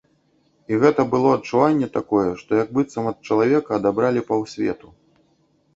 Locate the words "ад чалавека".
3.11-3.71